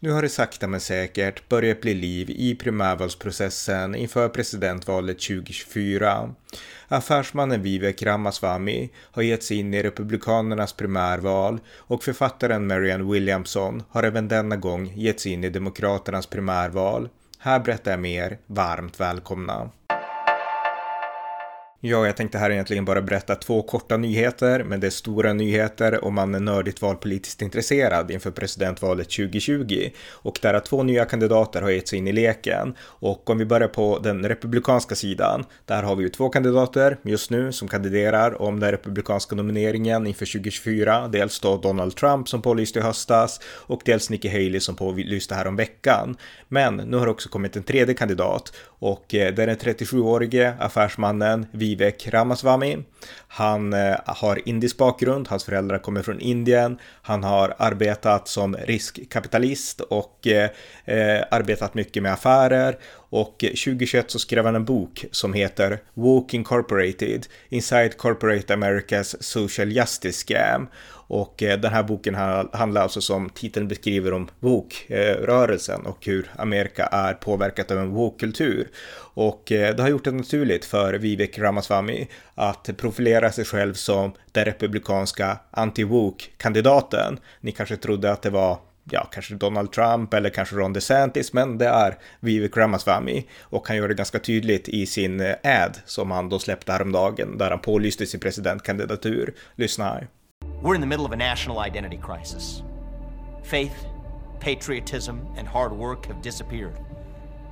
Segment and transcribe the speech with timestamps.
[0.00, 6.34] Nu har det sakta men säkert börjat bli liv i primärvalsprocessen inför presidentvalet 2024.
[6.88, 14.02] Affärsmannen Vivek Ramaswamy har gett sig in i Republikanernas primärval och författaren Marianne Williamson har
[14.02, 17.08] även denna gång gett sig in i Demokraternas primärval.
[17.38, 18.38] Här berättar jag mer.
[18.46, 19.70] Varmt välkomna!
[21.86, 26.04] Ja, jag tänkte här egentligen bara berätta två korta nyheter, men det är stora nyheter
[26.04, 29.90] om man är nördigt valpolitiskt intresserad inför presidentvalet 2020.
[30.12, 32.74] Och där två nya kandidater har gett sig in i leken.
[32.80, 37.30] Och om vi börjar på den republikanska sidan, där har vi ju två kandidater just
[37.30, 41.08] nu som kandiderar om den republikanska nomineringen inför 2024.
[41.08, 45.46] Dels då Donald Trump som pålyste i höstas och dels Nikki Haley som pålyste här
[45.46, 46.16] om veckan.
[46.48, 48.52] Men nu har det också kommit en tredje kandidat
[48.84, 52.78] och eh, det är den 37-årige affärsmannen Vivek Ramaswamy.
[53.28, 56.78] Han eh, har indisk bakgrund, hans föräldrar kommer från Indien.
[57.02, 60.50] Han har arbetat som riskkapitalist och eh,
[60.84, 66.36] eh arbetat mycket med affärer och 2021 så skrev han en bok som heter Woke
[66.36, 70.68] Incorporated Inside Corporate America's Social Justice Scam
[71.06, 72.14] och eh, den här boken
[72.52, 78.68] handlar alltså som titeln beskriver om woke-rörelsen och hur Amerika är påverkat av en woke-kultur.
[79.14, 84.12] Och eh, det har gjort det naturligt för Vivek Ramaswamy att profilera sig själv som
[84.32, 87.18] den republikanska anti-woke-kandidaten.
[87.40, 88.58] Ni kanske trodde att det var
[88.90, 93.76] ja, kanske Donald Trump eller kanske Ron DeSantis, men det är Vivek Ramaswamy och han
[93.76, 97.58] gör det ganska tydligt i sin eh, ad som han då släppte häromdagen där han
[97.58, 99.34] pålyste sin presidentkandidatur.
[99.54, 100.08] Lyssna här.
[100.62, 102.62] We're in the middle of a national identity crisis.
[103.44, 103.86] Faith,
[104.40, 106.74] patriotism, and hard work have disappeared,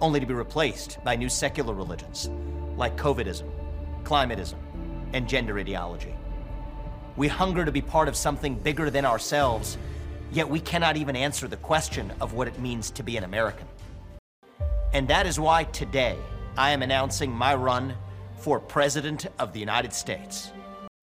[0.00, 2.30] only to be replaced by new secular religions
[2.76, 3.48] like COVIDism,
[4.04, 4.58] climatism,
[5.12, 6.14] and gender ideology.
[7.16, 9.76] We hunger to be part of something bigger than ourselves,
[10.30, 13.66] yet we cannot even answer the question of what it means to be an American.
[14.92, 16.16] And that is why today
[16.56, 17.94] I am announcing my run
[18.38, 20.52] for President of the United States.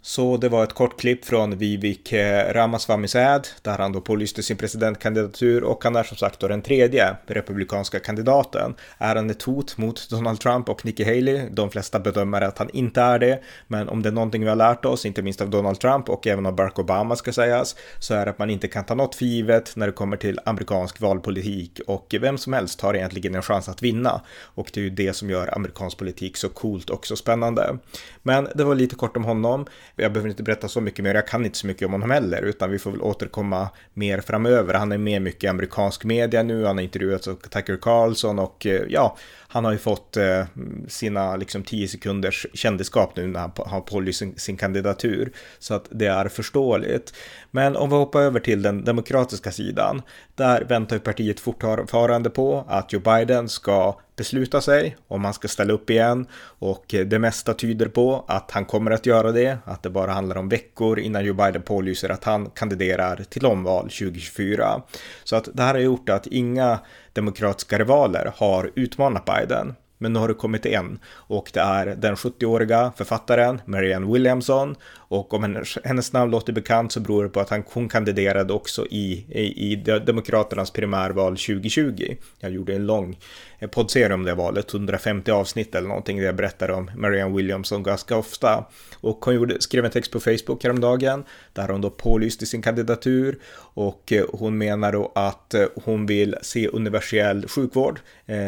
[0.08, 4.44] Så det var ett kort klipp från Vivek eh, Ramaswamy Ramaswamys där han då pålyste
[4.44, 8.76] sin presidentkandidatur och han är som sagt då den tredje republikanska kandidaten.
[8.98, 11.50] Är han ett hot mot Donald Trump och Nikki Haley?
[11.52, 14.56] De flesta bedömer att han inte är det, men om det är någonting vi har
[14.56, 18.14] lärt oss, inte minst av Donald Trump och även av Barack Obama ska sägas, så
[18.14, 21.02] är det att man inte kan ta något för givet när det kommer till amerikansk
[21.02, 24.90] valpolitik och vem som helst har egentligen en chans att vinna och det är ju
[24.90, 27.78] det som gör amerikansk politik så coolt och så spännande.
[28.24, 31.28] Men det var lite kort om honom jag behöver inte berätta så mycket mer, jag
[31.28, 34.74] kan inte så mycket om honom heller, utan vi får väl återkomma mer framöver.
[34.74, 38.66] Han är med mycket i amerikansk media nu, han har intervjuats av Tucker Carlson och
[38.66, 39.18] eh, ja,
[39.48, 40.46] han har ju fått eh,
[40.88, 45.32] sina liksom 10 sekunders kändisskap nu när han har pålyst sin, sin, kandidatur.
[45.60, 47.14] Så att det är förståeligt.
[47.52, 50.02] Men om vi hoppar över till den demokratiska sidan.
[50.36, 55.48] Där väntar ju partiet fortfarande på att Joe Biden ska besluta sig om han ska
[55.48, 56.28] ställa upp igen
[56.60, 60.38] och det mesta tyder på att han kommer att göra det, att det bara handlar
[60.38, 64.82] om veckor innan Joe Biden pålyser att han kandiderar till omval 2024.
[65.24, 66.80] Så att det här har gjort att inga
[67.14, 69.76] demokratiska rivaler har utmanat Biden.
[69.98, 74.76] Men nu har det kommit en och det är den 70-åriga författaren Marianne Williamson
[75.08, 78.54] och om hennes, hennes namn låter bekant så beror det på att han, hon kandiderade
[78.54, 82.16] också i, i, i Demokraternas primärval 2020.
[82.40, 83.18] Jag gjorde en lång
[83.60, 87.84] eh, poddserie om det valet, 150 avsnitt eller någonting där jag berättar om Marianne Williamson
[87.84, 88.66] ganska ofta.
[89.02, 91.24] Och hon gjorde, skrev en text på Facebook häromdagen
[91.54, 96.36] där hon då pålyste sin kandidatur och eh, hon menar då att eh, hon vill
[96.42, 98.00] se universell sjukvård,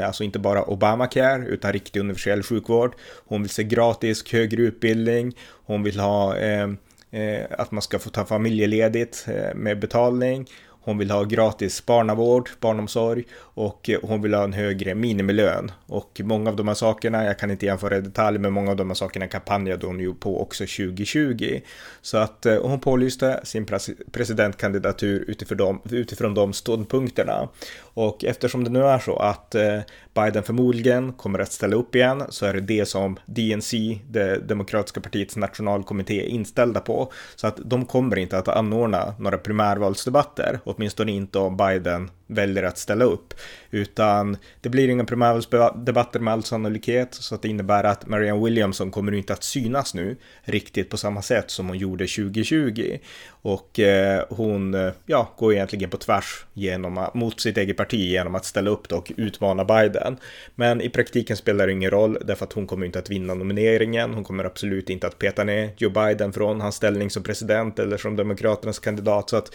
[0.06, 2.96] alltså inte bara Obamacare utan riktig universell sjukvård.
[3.26, 6.70] Hon vill se gratis högre utbildning, hon vill ha eh,
[7.12, 10.48] eh, att man ska få ta familjeledigt eh, med betalning
[10.88, 15.72] hon vill ha gratis barnavård, barnomsorg och hon vill ha en högre minimilön.
[15.86, 18.78] Och många av de här sakerna, jag kan inte jämföra i detalj, men många av
[18.78, 21.62] de här sakerna kampanjade hon ju på också 2020.
[22.02, 23.66] Så att hon pålyste sin
[24.12, 27.50] presidentkandidatur utifrån de, utifrån de ståndpunkterna.
[27.80, 29.80] Och eftersom det nu är så att eh,
[30.18, 35.02] Biden förmodligen kommer att ställa upp igen så är det det som DNC, det demokratiska
[35.02, 37.12] partiets nationalkommitté, är inställda på.
[37.36, 42.78] Så att de kommer inte att anordna några primärvalsdebatter, åtminstone inte om Biden väljer att
[42.78, 43.34] ställa upp.
[43.72, 48.92] Utan det blir inga primärvalsdebatter med all sannolikhet, så att det innebär att Marianne Williamson
[48.92, 52.98] kommer inte att synas nu riktigt på samma sätt som hon gjorde 2020.
[53.30, 58.36] Och eh, hon eh, ja, går egentligen på tvärs genom, mot sitt eget parti genom
[58.36, 60.07] att ställa upp och utmana Biden.
[60.56, 64.14] Men i praktiken spelar det ingen roll därför att hon kommer inte att vinna nomineringen.
[64.14, 67.98] Hon kommer absolut inte att peta ner Joe Biden från hans ställning som president eller
[67.98, 69.30] som demokraternas kandidat.
[69.30, 69.52] Så att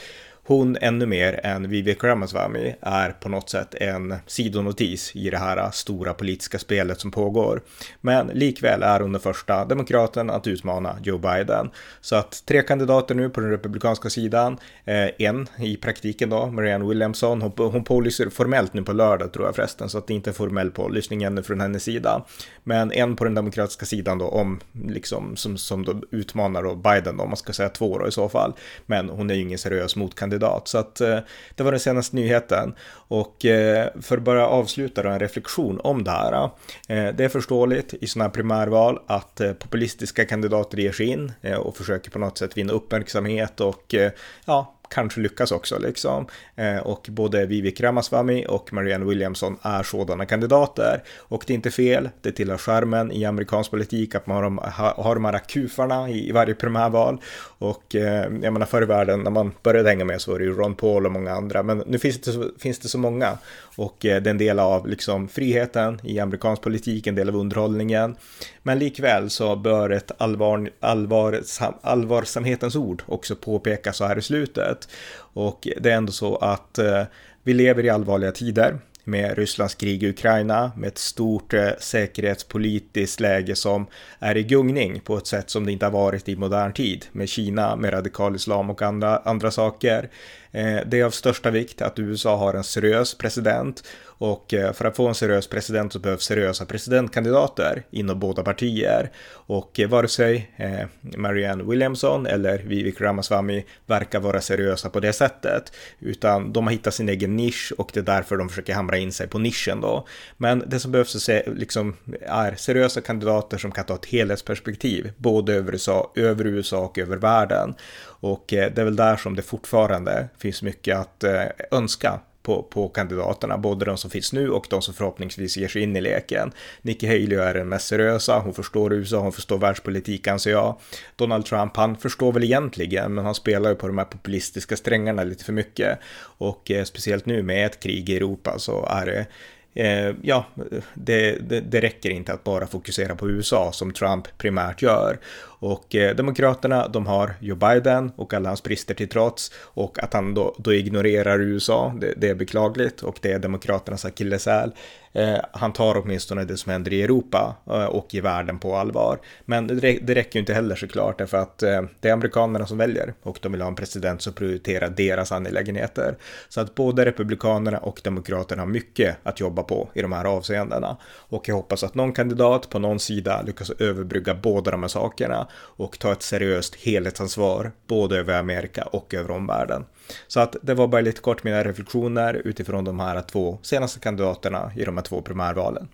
[0.46, 5.70] hon ännu mer än Vivek Ramaswamy är på något sätt en sidonotis i det här
[5.70, 7.60] stora politiska spelet som pågår.
[8.00, 11.70] Men likväl är hon den första demokraten att utmana Joe Biden.
[12.00, 16.88] Så att tre kandidater nu på den republikanska sidan, eh, en i praktiken då, Marianne
[16.88, 20.30] Williamson, hon, hon pålyser formellt nu på lördag tror jag förresten, så att det inte
[20.30, 22.24] är formell pålysning ännu från hennes sida.
[22.64, 27.16] Men en på den demokratiska sidan då, om liksom som, som då utmanar då Biden
[27.16, 28.52] då, om man ska säga två då i så fall.
[28.86, 30.68] Men hon är ju ingen seriös motkandidat kandidat.
[30.68, 31.18] Så att eh,
[31.54, 32.74] det var den senaste nyheten.
[33.08, 36.50] Och eh, för att bara avsluta då en reflektion om det här.
[36.88, 41.32] Eh, det är förståeligt i sådana här primärval att eh, populistiska kandidater ger sig in
[41.42, 44.12] eh, och försöker på något sätt vinna uppmärksamhet och eh,
[44.44, 46.26] ja, kanske lyckas också liksom.
[46.56, 51.02] Eh, och både Vivek Ramaswamy och Marianne Williamson är sådana kandidater.
[51.18, 54.58] Och det är inte fel, det tillhör skärmen i amerikansk politik att man har de,
[55.02, 57.20] har de här kufarna i varje primärval.
[57.58, 60.44] Och eh, jag menar förr i världen när man började hänga med så var det
[60.44, 61.62] ju Ron Paul och många andra.
[61.62, 63.38] Men nu finns det så, finns det så många.
[63.76, 67.36] Och eh, det är en del av liksom friheten i amerikansk politik, en del av
[67.36, 68.16] underhållningen.
[68.62, 71.40] Men likväl så bör ett allvar, allvar,
[71.82, 74.81] allvarsamhetens ord också påpekas så här i slutet.
[75.14, 77.02] Och det är ändå så att eh,
[77.42, 83.20] vi lever i allvarliga tider med Rysslands krig i Ukraina, med ett stort eh, säkerhetspolitiskt
[83.20, 83.86] läge som
[84.18, 87.28] är i gungning på ett sätt som det inte har varit i modern tid, med
[87.28, 90.10] Kina, med radikal islam och andra, andra saker.
[90.50, 93.84] Eh, det är av största vikt att USA har en seriös president
[94.22, 99.10] och eh, för att få en seriös president så behövs seriösa presidentkandidater inom båda partier.
[99.30, 100.86] Och eh, vare sig eh,
[101.16, 105.72] Marianne Williamson eller Vivek Ramaswamy verkar vara seriösa på det sättet.
[106.00, 109.12] Utan de har hittat sin egen nisch och det är därför de försöker hamra in
[109.12, 110.06] sig på nischen då.
[110.36, 115.54] Men det som behövs är, liksom, är seriösa kandidater som kan ta ett helhetsperspektiv, både
[115.54, 117.74] över USA, över USA och över världen.
[118.04, 121.24] Och det är väl där som det fortfarande finns mycket att
[121.70, 125.82] önska på, på kandidaterna, både de som finns nu och de som förhoppningsvis ger sig
[125.82, 126.52] in i leken.
[126.82, 130.76] Nikki Haley är den mest seriösa, hon förstår USA, hon förstår världspolitik anser jag.
[131.16, 135.24] Donald Trump, han förstår väl egentligen, men han spelar ju på de här populistiska strängarna
[135.24, 135.98] lite för mycket.
[136.38, 139.26] Och eh, speciellt nu med ett krig i Europa så är det
[139.74, 140.46] eh, ja,
[140.94, 145.18] det, det, det, räcker inte att bara fokusera på USA som Trump primärt gör.
[145.62, 150.14] Och eh, Demokraterna, de har Joe Biden och alla hans brister till trots och att
[150.14, 154.72] han då, då ignorerar USA, det, det är beklagligt och det är Demokraternas akilleshäl.
[155.12, 159.18] Eh, han tar åtminstone det som händer i Europa eh, och i världen på allvar.
[159.44, 162.78] Men det, det räcker ju inte heller såklart därför att eh, det är amerikanerna som
[162.78, 166.16] väljer och de vill ha en president som prioriterar deras angelägenheter.
[166.48, 170.96] Så att både republikanerna och demokraterna har mycket att jobba på i de här avseendena.
[171.04, 175.48] Och jag hoppas att någon kandidat på någon sida lyckas överbrygga båda de här sakerna
[175.54, 179.84] och ta ett seriöst helhetsansvar både över Amerika och över omvärlden.
[180.26, 184.72] Så att det var bara lite kort mina reflektioner utifrån de här två senaste kandidaterna
[184.76, 185.88] i de här två primärvalen.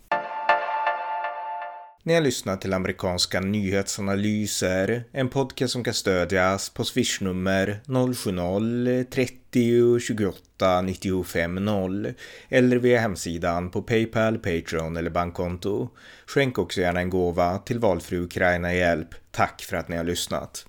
[2.09, 10.83] Ni har lyssnat till amerikanska nyhetsanalyser, en podcast som kan stödjas på swishnummer 070-30 28
[10.83, 12.15] 95 0
[12.49, 15.89] eller via hemsidan på Paypal, Patreon eller bankkonto.
[16.27, 19.09] Skänk också gärna en gåva till valfri Ukraina-hjälp.
[19.31, 20.67] Tack för att ni har lyssnat.